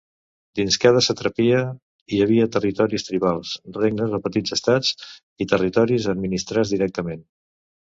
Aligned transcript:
Dins 0.59 0.77
cada 0.85 1.01
satrapia 1.07 1.59
hi 2.15 2.21
havia 2.25 2.47
territoris 2.55 3.05
tribals, 3.09 3.53
regnes 3.77 4.17
o 4.21 4.23
petits 4.25 4.57
estats, 4.59 4.97
i 5.47 5.51
territoris 5.55 6.11
administrats 6.17 6.77
directament. 6.77 7.25